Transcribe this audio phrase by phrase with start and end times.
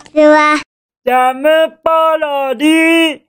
[0.00, 0.60] ちは。
[1.04, 1.48] ジャム
[1.82, 3.20] パロディ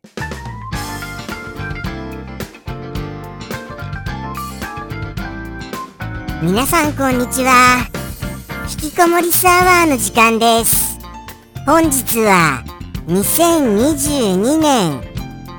[6.41, 7.87] 皆さんこんにちは。
[8.71, 10.99] 引きこもりサーバーの時間です。
[11.65, 12.63] 本日は
[13.07, 15.01] 2022年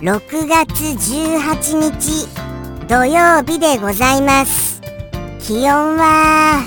[0.01, 2.27] 6月18日
[2.89, 4.81] 土曜日でございます。
[5.41, 6.67] 気温は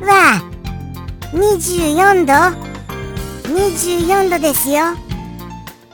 [0.00, 0.42] は
[1.32, 2.71] 24度
[3.52, 4.94] 24度ですよ。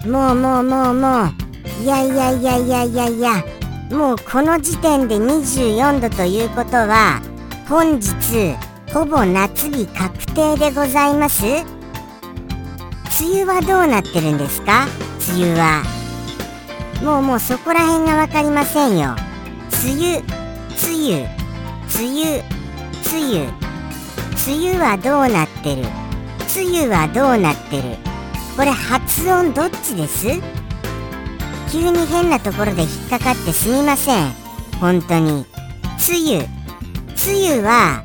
[0.07, 1.33] もうもうもうもう。
[1.83, 3.45] いやいやいやいやいやいや。
[3.91, 7.21] もうこの時点で24度ということは
[7.69, 8.55] 本日
[8.93, 11.45] ほぼ夏日確定でございます。
[11.45, 11.65] 梅
[13.43, 14.87] 雨はどうなってるんですか？
[15.35, 15.83] 梅雨は。
[17.03, 19.17] もうもうそこら辺が分かりませんよ。
[19.85, 20.25] 梅雨梅
[21.15, 21.29] 雨
[21.99, 22.45] 梅雨
[23.11, 23.49] 梅雨。
[24.47, 25.83] 梅雨はどうなってる？
[26.57, 27.97] 梅雨はどうなってる？
[28.57, 30.27] これ発音どっちです？
[31.71, 34.33] 急に変なところで引っかかってすみません。
[34.81, 35.45] 本当に。
[36.09, 36.49] 梅雨
[37.27, 38.03] 梅雨は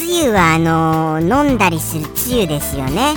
[0.00, 3.14] 梅雨はあのー飲んだりする梅雨ですよね。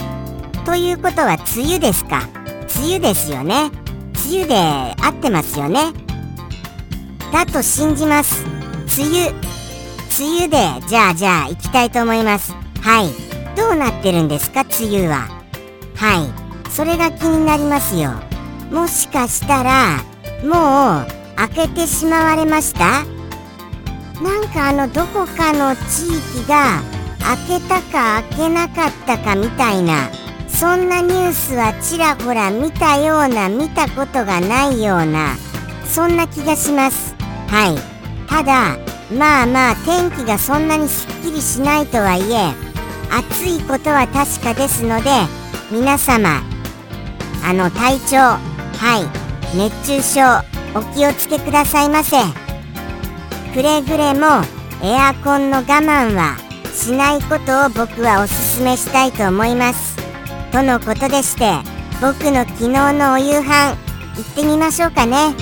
[0.66, 2.28] ということは梅雨ですか。
[2.84, 3.72] 梅雨ですよね。
[4.30, 4.56] 梅雨で
[5.02, 5.94] 合ってますよね。
[7.32, 8.46] だと信じます。
[8.98, 9.52] 梅雨
[10.20, 12.54] 梅雨でじゃあじゃあ行きたいと思います。
[12.82, 13.31] はい。
[13.62, 15.28] どうなってるんですか梅雨は。
[15.96, 16.26] は
[16.66, 16.72] い。
[16.72, 18.10] それが気になりますよ。
[18.72, 19.98] もしかしたら
[20.44, 23.06] もう開けてしまわれました？
[24.20, 26.82] なんかあのどこかの地域が
[27.48, 30.10] 開けたか開けなかったかみたいな
[30.48, 35.36] そんなニュースはちらほら見たような見たことがないような
[35.86, 37.14] そんな気がします。
[37.48, 37.78] はい。
[38.28, 38.78] ただ
[39.16, 42.71] まあまあ天気がそんなにすっきりしないとはいえ
[43.12, 45.10] 暑いことは確かですので
[45.72, 46.42] 皆様
[47.44, 48.40] あの体調は
[49.54, 52.18] い熱中症お気をつけくださいませ。
[53.54, 54.28] くれぐれも
[54.82, 56.38] エアコンの我慢は
[56.74, 59.98] しないことを僕はおすすめしたいと思います。
[60.54, 61.52] とのことでして
[62.00, 65.36] 僕の昨日のお夕飯行ってみましょうかね。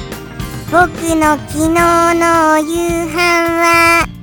[0.71, 4.18] 僕の昨日のお夕飯は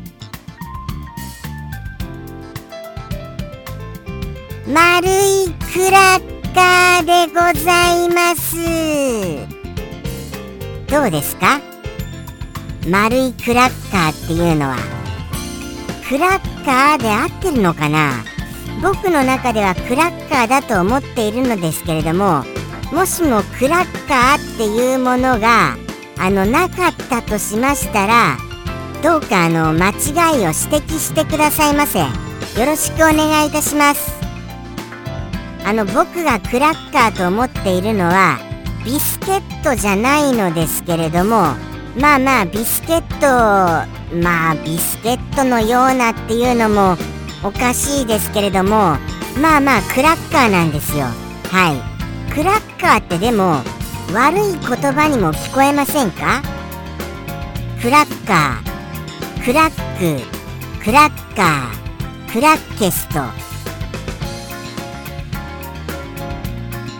[4.67, 5.11] 丸い
[5.73, 8.57] クラッカーでございます。
[10.91, 11.61] どうですか？
[12.89, 14.77] 丸いクラッカーっていうのは
[16.09, 18.25] クラッカーで合ってるのかな？
[18.83, 22.43] 僕の中ではクラッカーだと思っているのですけれども
[22.93, 25.77] もしもクラッカーっていうものが
[26.19, 28.37] あのなかったとしましたら
[29.01, 32.01] どうかあの間違いを指摘してくださいませ。
[32.01, 32.07] よ
[32.67, 34.26] ろしくお願いいたします。
[35.69, 38.39] あの僕がクラッカーと思っているのは
[38.85, 41.55] ビスケットじゃないのですけれども
[41.99, 43.27] まあまあビスケット
[44.17, 46.97] まあビスケットのようなっていうのも
[47.43, 48.97] おかしいですけれども
[49.43, 51.07] まあまあクラッカーなんですよ。
[51.51, 52.33] はい。
[52.33, 53.61] クラッカーってでも
[54.15, 56.43] 悪い言葉にも聞こえませんか？
[57.83, 63.21] クラッカークラッククラッカークラッケスト。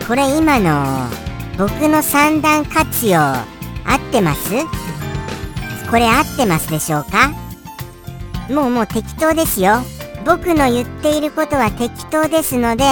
[0.07, 1.09] これ今の
[1.57, 3.43] 僕の三段活用合
[3.95, 4.51] ってます？
[5.91, 7.33] これ合ってますでしょうか？
[8.49, 9.79] もうもう適当ですよ。
[10.25, 12.85] 僕の言っていることは適当ですので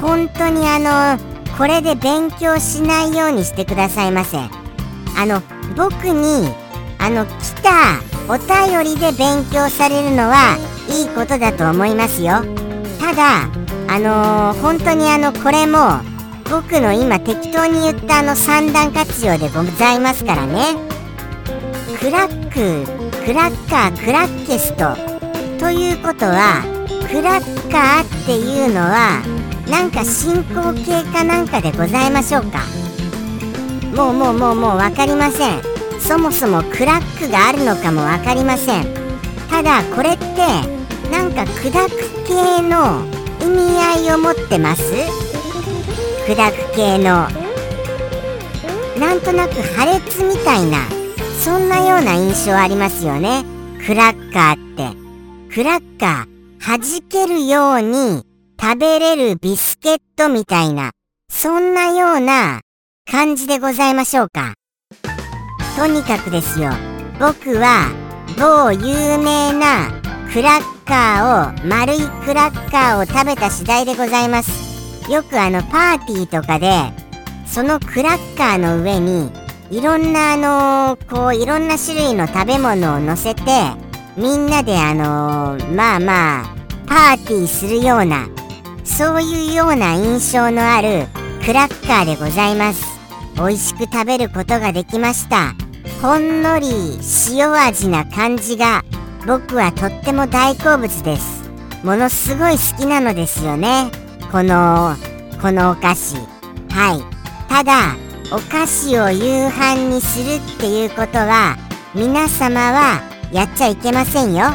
[0.00, 0.78] 本当にあ
[1.16, 4.36] のこれで勉強しないようにしてくださいませ。
[4.38, 4.50] あ
[5.24, 5.40] の
[5.74, 6.54] 僕に
[6.98, 7.98] あの来た
[8.28, 10.58] お便りで勉強されるのは
[10.90, 12.42] いいことだと思いますよ。
[13.00, 13.44] ただ
[13.88, 16.00] あのー本当にあのこれも
[16.52, 20.74] 僕の今適当に言ったあの三段活用でございますからね。
[21.98, 22.84] クラック
[23.24, 24.94] クラッカークラッケスト。
[25.58, 26.62] ということは
[27.10, 29.22] クラッカーっていうのは
[29.70, 32.58] なんか進行形かなんかでございましょうか。
[33.96, 35.62] もうもうもうもう分かりません。
[36.00, 38.84] そもそもクラックがあるのかも分かりません。
[39.48, 40.26] ただこれって
[41.10, 43.06] なんか砕く系の
[43.40, 45.31] 意味合いを持ってます？
[46.26, 47.28] 砕く系の
[48.98, 50.78] なんとなく破裂みたいな
[51.42, 53.44] そんなような印象ありますよね。
[53.84, 54.96] クラッカーって。
[55.52, 58.24] クラッカー弾けるように
[58.60, 60.92] 食べれるビスケットみたいな
[61.28, 62.60] そんなような
[63.10, 64.54] 感じでございましょうか。
[65.76, 66.70] とにかくですよ。
[67.18, 67.90] 僕は
[68.38, 69.90] 某有名な
[70.32, 74.71] クラッカーを丸いクラッカーを食べた次第でございます。
[75.10, 76.70] よくあのパーティーとかで
[77.46, 79.30] そのクラッカーの上に
[79.70, 83.42] いろんなあのこういろんな種類の食べ物を乗せて
[84.16, 86.56] みんなであのまあまあ
[86.86, 88.28] パーティーするような
[88.84, 91.06] そういうような印象のある
[91.44, 92.84] クラッカーでございます。
[93.34, 95.54] 美味しく食べることができました。
[96.02, 96.98] ほんのり
[97.30, 98.84] 塩味な感じが
[99.26, 101.50] 僕はとっても大好物です。
[101.82, 103.90] ものすごい好きなのですよね。
[104.32, 104.96] この
[105.42, 106.16] このお菓子。
[106.70, 107.02] はい。
[107.50, 107.94] ただ
[108.34, 111.58] お菓子を夕飯にするっていうことは
[111.94, 114.46] 皆様はやっちゃいけませんよ。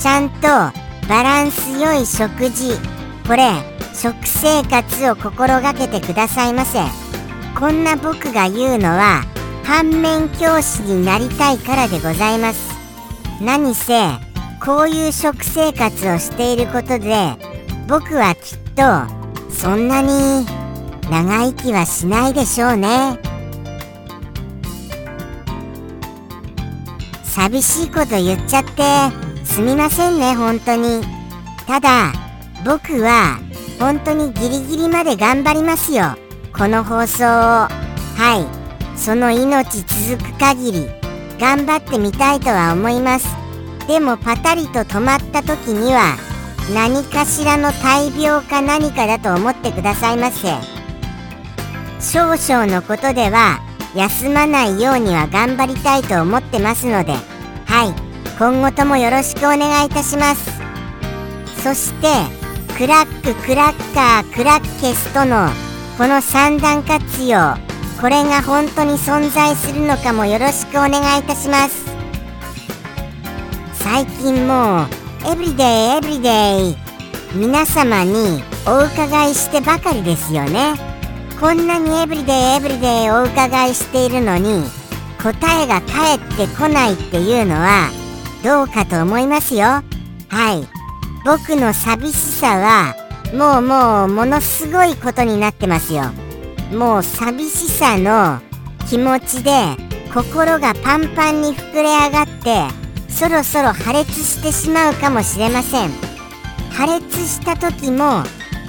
[0.00, 0.48] ちゃんと
[1.10, 2.78] バランス良い食事。
[3.26, 3.52] これ
[3.92, 6.78] 食生活を心がけてくださいませ。
[7.60, 9.24] こんな僕が言うのは
[9.62, 12.74] 反面教師になりたいからでございます。
[13.42, 13.92] 何せ
[14.64, 17.53] こういう食生活をしていることで
[17.86, 20.46] 僕はきっとそんなに
[21.10, 23.18] 長生きはしないでしょうね。
[27.24, 31.02] 寂しいこと言っちゃってすみませんね本当に。
[31.66, 32.12] ただ
[32.64, 33.38] 僕は
[33.78, 36.16] 本当にギリギリまで頑張りますよ。
[36.56, 37.26] この放送を。
[37.26, 37.68] は
[38.40, 38.98] い。
[38.98, 40.88] その命続く限り
[41.38, 43.26] 頑張ってみたいとは思います。
[43.86, 46.16] でもパタリと止まった時には
[46.72, 50.48] 何かしらの大病か何かだと思ってくださいませ。
[52.00, 53.60] 少々のことでは
[53.94, 57.12] 休まないようには頑張りたいと思ってますので。
[57.66, 57.94] はい。
[58.38, 60.50] 今後ともよろしくお願いいたします。
[61.62, 62.08] そして
[62.76, 65.48] クラッククラッカークラッケスとの
[65.96, 67.38] この三段活用。
[68.00, 71.84] これが本当に存在するのかもよろしくお願いいたします。
[73.74, 75.66] 最近もうエブリデイ
[75.96, 76.28] エブリデ
[76.70, 76.76] イ
[77.34, 80.74] 皆様にお伺いしてばかりですよね。
[81.40, 84.64] こんなにエブリデイエブリデイお伺いしているのに
[85.22, 85.32] 答
[85.62, 87.90] えが返ってこないっていうのは
[88.44, 89.62] どうかと思いますよ。
[89.62, 90.68] はい。
[91.24, 92.94] 僕の寂しさは
[93.34, 96.04] もうもうものすごいことになってますよ。
[96.70, 98.40] もう寂しさの
[98.90, 99.50] 気持ちで
[100.12, 102.83] 心がパンパンに膨れ上がって
[103.14, 105.90] そろそろ破裂してしまうかもしれません。
[106.72, 108.24] 破裂した時も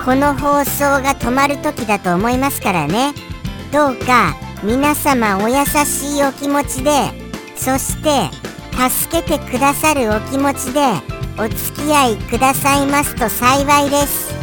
[0.05, 3.13] この放送が止まる時だと思いますからね。
[3.71, 6.91] どうか皆様お優しいお気持ちで
[7.55, 8.29] そして
[8.89, 10.79] 助けてくださるお気持ちで
[11.39, 14.33] お付き合いくださいますと幸いです。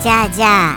[0.00, 0.76] じゃあじゃ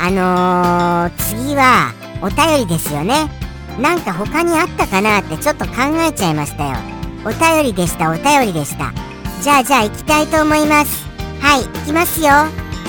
[0.00, 3.43] あのー、次はお便りですよね。
[3.80, 5.72] なんか他にあったかなってちょっと考
[6.08, 6.76] えちゃいましたよ。
[7.24, 8.92] お便りでしたお便りでした。
[9.42, 11.04] じゃあじゃあ行きたいと思います。
[11.40, 12.30] はい行きますよ。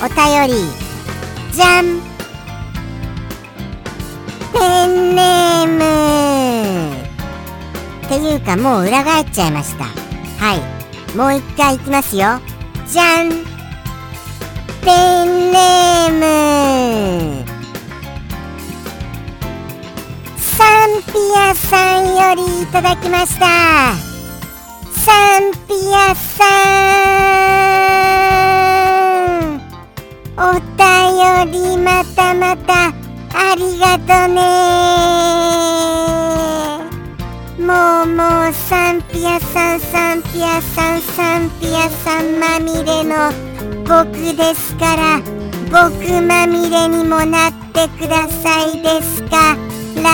[0.03, 0.53] お便り。
[1.53, 2.01] じゃん。
[4.53, 6.95] ペンネーム。
[8.05, 9.85] っていうかもう裏返っちゃいました。
[9.85, 11.17] はい。
[11.17, 12.39] もう一回いきますよ。
[12.87, 13.29] じゃん。
[14.81, 17.44] ペンネーム。
[20.87, 23.45] ンピアさんよりいただきました。
[24.91, 26.45] サンピアさ
[29.51, 29.61] ん。
[30.37, 30.39] お
[30.77, 32.93] 便りまたまた
[33.33, 34.41] ありがとね。
[37.57, 43.31] もうもうサンピアさんサンピアさんサンピアさんまみれの
[43.87, 45.21] 僕ですから。
[45.71, 49.57] 僕まみれにもなってくださいですか？
[50.05, 50.11] ら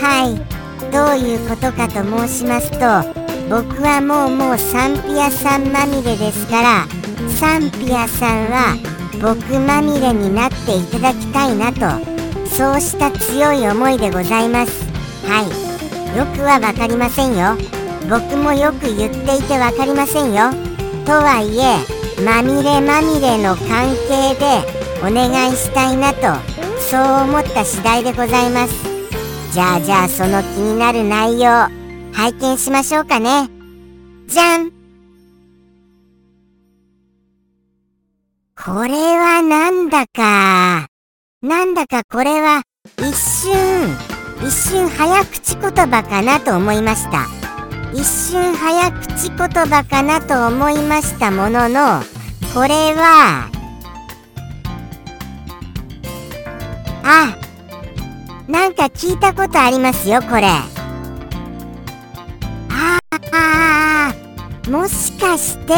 [0.00, 0.50] はい。
[0.90, 2.78] どういうことかと申しますと
[3.48, 6.86] 僕はもうもうサンピアさんまみれですから
[7.38, 8.76] サンピアさんは
[9.20, 11.80] 僕まみれになっていただきたいなと
[12.46, 14.84] そうした強い思いでございます。
[15.26, 16.16] はい。
[16.16, 17.56] よくは分かりませんよ。
[18.08, 20.50] 僕もよく言っていて分かりませんよ。
[21.06, 26.49] とはいえまみれまみれの関係でお願いしたいなと
[26.90, 28.74] そう思った次第でございます。
[29.52, 31.68] じゃあじゃあその気になる内容
[32.12, 33.48] 拝見しましょうかね。
[34.26, 34.72] じゃん。
[38.56, 40.88] これはなんだか。
[41.42, 42.62] なんだかこれは
[42.98, 43.54] 一瞬
[44.44, 47.28] 一瞬早口言葉かなと思いました。
[47.94, 52.02] 一瞬早口言葉かなと思いましたものの
[52.52, 53.59] これは
[57.04, 57.36] あ
[58.48, 60.48] なんか聞いたことありますよこれ。
[62.72, 62.98] あ
[63.32, 64.12] あ
[64.68, 65.74] もしかして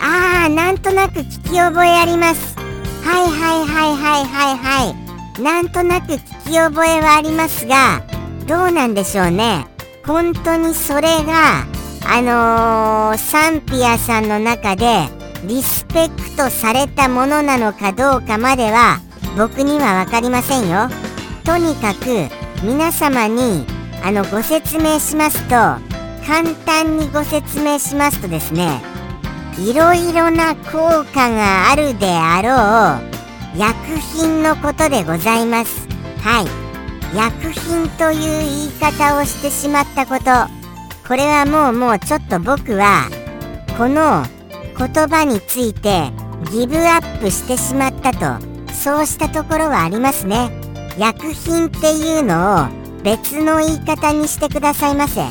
[0.00, 2.56] あーなんとなく聞き覚えあります。
[3.04, 4.94] はいはいはいはいはいは
[5.38, 5.42] い。
[5.42, 8.02] なんとなく聞き覚えはありますが
[8.46, 9.66] どうなんでしょうね。
[10.04, 11.66] 本当にそれが
[12.10, 15.08] あのー、サンピアさんの中で
[15.44, 19.00] リスペクトされたものなのかどうかまでは
[19.38, 20.88] 僕には分かりませんよ。
[21.44, 22.28] とにかく
[22.64, 23.64] 皆様に
[24.04, 25.54] あのご説明しますと
[26.26, 28.82] 簡単にご説明しますとですね
[29.58, 33.06] いろいろな効果があるであろ
[33.54, 33.74] う薬
[34.12, 35.88] 品のことでございます。
[36.20, 36.46] はい。
[37.16, 40.24] 薬品という言い方をしてしまったこと。
[41.06, 43.08] これはもうもうちょっと僕は
[43.78, 44.24] この
[44.76, 46.10] 言葉について
[46.52, 48.47] ギブアップしてしまったと。
[48.72, 50.50] そうしたところはありますね。
[50.98, 52.68] 薬品っていうのを
[53.02, 55.22] 別の言い方にしてくださいませ。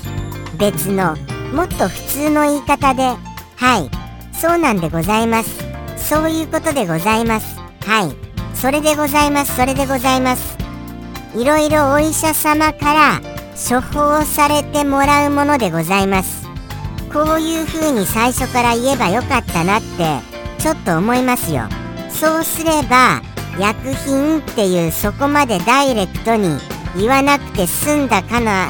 [0.58, 1.16] 別の
[1.54, 3.04] もっと普通の言い方で。
[3.56, 3.90] はい。
[4.34, 5.66] そうなんでございます。
[5.98, 7.58] そういうことでございます。
[7.86, 8.16] はい。
[8.56, 9.56] それでございます。
[9.56, 10.58] それでございます。
[11.36, 13.22] いろいろお医者様から
[13.54, 16.48] 処方されてもらうものでございます。
[17.12, 20.20] こういう風に最初から言えばよかったなって
[20.60, 21.64] ちょっと思いますよ。
[22.20, 23.22] そうすれば
[23.60, 26.58] 薬品っていうそこまでダイレクトに
[26.96, 28.70] 言わなくて済んだかな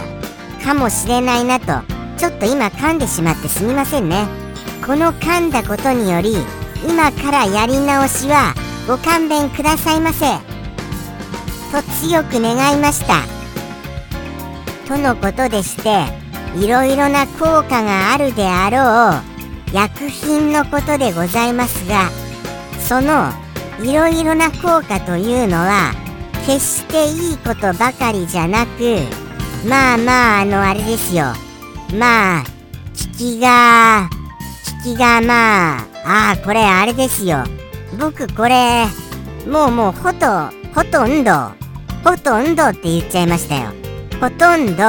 [0.63, 1.65] かもしれないなと
[2.17, 4.27] ちょっと今噛んでしまってすみませんね。
[4.85, 6.35] この噛んだことにより
[6.85, 8.53] 今からやり直しは
[8.87, 10.25] ご勘弁くださいませ。
[11.71, 13.23] と強く願いました。
[14.87, 16.05] とのことでして
[16.57, 22.09] いろいろな効果があるであろう薬品のことでございますが
[22.87, 23.29] その
[23.81, 25.93] いろいろな効果というのは
[26.45, 28.99] 決していいことばかりじゃなく
[29.67, 31.25] まあまああのあれですよ。
[31.97, 34.09] まあ効きが
[34.83, 37.43] 効きがまあああこれあれですよ。
[37.99, 38.85] 僕これ
[39.45, 41.31] もうもうほとほとんど
[42.05, 43.73] ほとんどって言っちゃいましたよ。
[44.21, 44.83] ほとんど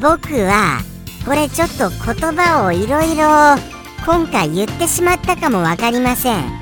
[0.00, 0.82] 僕は
[1.24, 3.56] これちょっと言葉をいろいろ
[4.04, 6.61] 今回言ってしまったかも分かりません。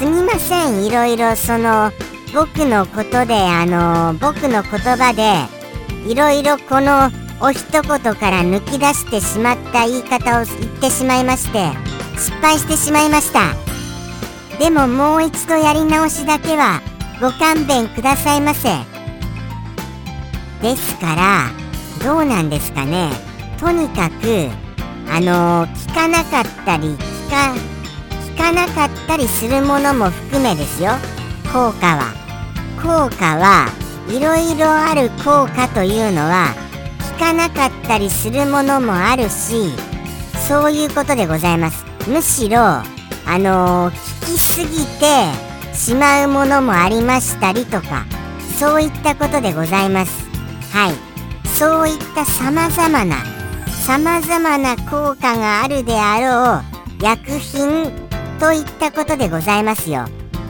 [0.00, 0.86] すみません。
[0.86, 1.92] いろいろその
[2.34, 5.44] 僕のことであの僕の言葉で
[6.10, 11.68] いろいろこのお一言から抜き出してしまった言い方を言ってしまいまして
[12.16, 13.40] 失敗してしまいました。
[14.58, 16.80] でももう一度やり直しだけは
[17.20, 18.70] ご勘弁くださいませ。
[20.62, 21.50] ですから
[22.02, 23.10] どうなんですかね。
[23.58, 24.48] とにかく
[25.12, 27.54] あの、聞かなかったり聞か
[28.40, 30.92] かなかったりするものも含めですよ。
[31.52, 32.14] 効果は。
[32.76, 33.68] 効果は
[34.08, 36.54] いろいろある効果というのは
[37.18, 39.70] 聞かなかったりするものもあるし
[40.48, 41.84] そういうことでございます。
[42.08, 42.84] むしろあ
[43.26, 43.94] のー、
[44.24, 48.06] 聞きすぎてしまうものもありましたりとか
[48.58, 50.26] そういったことでございます。
[50.72, 50.94] はい。
[51.58, 53.16] そういったさまざまな
[53.86, 58.09] さまざまな効果があるであろう薬品
[58.40, 60.06] といったことでございますよ。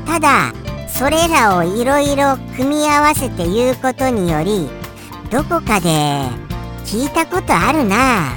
[0.06, 0.52] ただ
[0.88, 4.68] それらをいろいろ組み合わせて言うことにより
[5.30, 5.88] どこかで
[6.85, 8.32] 聞いたことあるな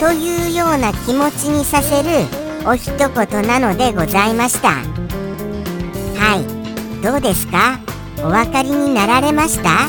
[0.00, 2.26] というような気持ちにさせる
[2.66, 3.08] お一言
[3.46, 4.70] なのでございました。
[6.18, 7.02] はい。
[7.02, 7.78] どうですか？
[8.18, 9.88] お分かりになられました？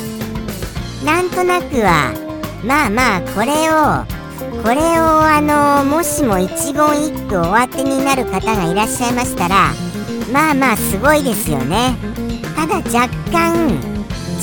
[1.05, 2.13] なんとなくは
[2.65, 4.12] まあまあこれを
[4.63, 9.74] これをあのもしも一言一句お当てになる方がいらっしゃいましたら
[10.32, 11.98] まあまあすごいですよね。
[12.55, 13.77] ただ若干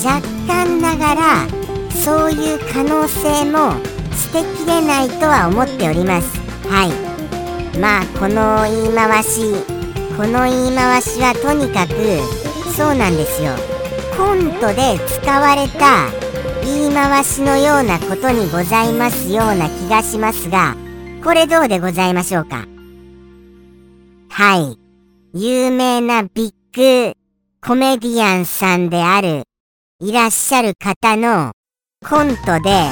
[0.05, 1.47] 若干ながら
[1.91, 3.73] そういう可能性も
[4.15, 6.39] 捨てきれないとは思っております。
[6.69, 7.79] はい。
[7.79, 9.55] まあこの言い回し
[10.15, 11.93] この言い回しはとにかく
[12.75, 13.53] そうなんですよ。
[14.15, 16.20] コントで使われた
[16.63, 20.75] 言い回しのようなことにございますような気がしますが、
[21.23, 22.65] これどうでございましょうか？
[24.29, 24.77] はい。
[25.33, 27.15] 有名なビッグ
[27.65, 29.43] コメディアンさんである、
[29.99, 31.51] いらっしゃる方の
[32.07, 32.83] コントで、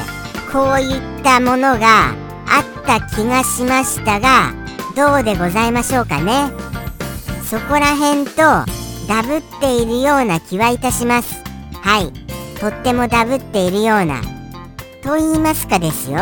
[0.52, 2.12] こういったものが
[2.48, 4.54] あった気がしましたが、
[4.96, 6.52] どうでございましょうかね？
[7.44, 8.42] そこら辺と
[9.08, 11.44] ダブっているような気はいたします。
[11.82, 12.19] はい。
[12.60, 14.22] とってもダブっているような
[15.01, 16.18] と言いますかですよ。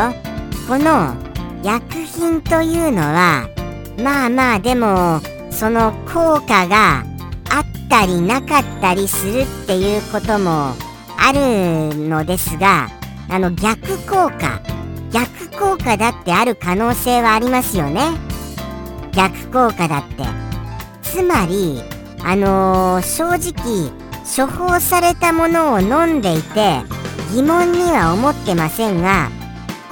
[0.68, 1.16] この
[1.64, 3.48] 薬品というのは
[4.02, 7.00] まあまあでもその効果が
[7.50, 10.74] あったりなかったりするっていうことも
[11.18, 12.88] あるのですが
[13.28, 14.62] あの逆効果。
[15.10, 18.10] 逆効果だってある可能性はありますよね。
[19.12, 20.24] 逆効果だって。
[21.02, 21.82] つまり
[22.22, 23.90] あのー、正直
[24.36, 26.80] 処方されたものを飲んでいて
[27.34, 29.30] 疑問には思ってませんが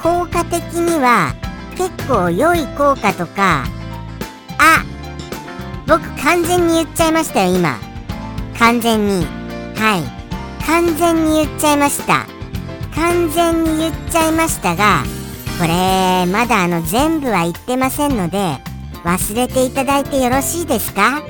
[0.02, 1.34] 効果的には
[1.76, 3.64] 結構良い効果とか
[4.58, 4.84] あ
[5.86, 7.78] 僕完全に言っちゃいましたよ今。
[8.58, 9.26] 完全に。
[9.76, 10.64] はい。
[10.66, 12.26] 完全に言っちゃいました。
[12.94, 15.02] 完全に言っちゃいましたが
[15.58, 18.56] これまだあの全部は言ってませんので
[19.04, 21.22] 忘れていただいてよろしいですか？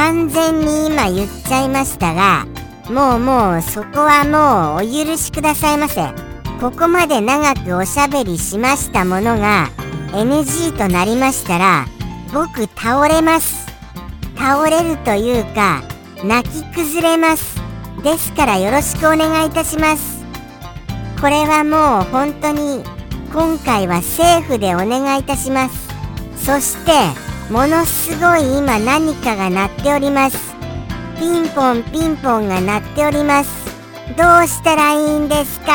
[0.00, 2.46] 完全に今言っちゃいましたが
[2.88, 6.00] もうもうそこはもうお許しくださいませ。
[6.58, 9.68] ここまで長くおしゃべりしましたものが
[10.12, 11.86] NG となりましたら
[12.32, 13.66] 僕倒れます。
[14.38, 15.82] 倒れるというか
[16.24, 17.60] 泣き崩れます。
[18.02, 20.24] ですからよろしくお願いいたします。
[21.20, 22.82] これはもう本当に
[23.34, 25.88] 今回はセーフでお願いいたします。
[26.42, 30.54] そしてものすごい今何かが鳴っております。
[31.18, 33.50] ピンポンピンポンが鳴っております。
[34.16, 35.72] どうしたらいいんですか？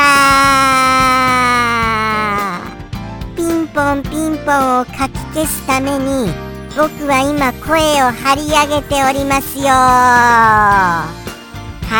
[3.36, 6.32] ピンポンピンポンをかき消すために
[6.74, 9.66] 僕は今声を張り上げておりますよ。
[9.68, 11.12] は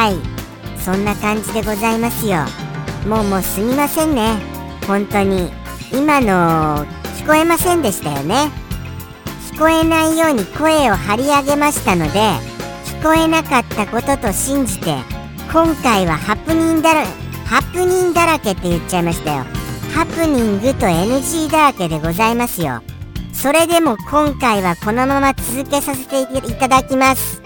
[0.09, 0.17] い。
[0.81, 2.39] そんな感じでございますよ。
[3.07, 4.39] もうもうすみませんね。
[4.87, 5.53] 本当に
[5.93, 6.87] 今の
[7.19, 8.51] 聞こえませんでしたよね。
[9.57, 12.21] 聞こえないように声を張り上げましたので
[13.01, 14.97] 聞こえなかったことと信じて
[15.51, 17.07] 今回はハプニングだら
[17.47, 19.45] ハプニングだらけって言っちゃいましたよ。
[19.95, 22.83] ハプニングと NG だらけでございますよ。
[23.33, 27.41] それでも今回はこのまま続けさせていただきます。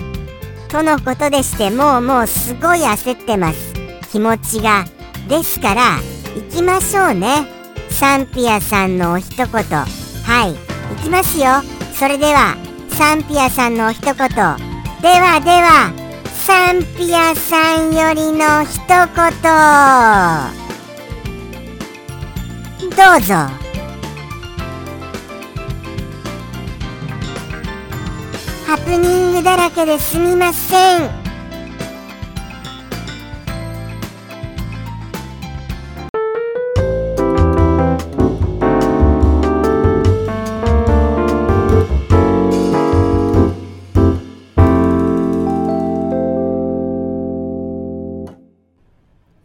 [0.69, 3.73] とのことでしてもうもうすごい焦ってます。
[4.11, 4.85] 気持ちが。
[5.29, 5.99] ですから
[6.35, 7.47] 行きましょうね。
[7.89, 9.47] サンピアさんのお一言。
[9.47, 9.87] は
[10.49, 10.57] い。
[10.97, 11.80] 行きますよ。
[12.01, 12.57] それでは
[12.89, 14.15] サンピアさんの一言。
[14.17, 14.57] では
[15.45, 15.93] では
[16.33, 18.97] サンピアさんよりの一言。
[22.89, 23.35] どうぞ。
[28.67, 31.20] ハプニングだらけですみません。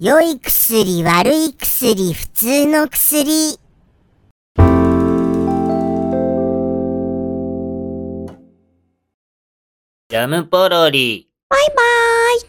[0.06, 3.26] 良い薬、悪い薬、普通の薬。
[3.28, 11.28] ジャムポロリ。
[11.50, 12.41] バイバーイ。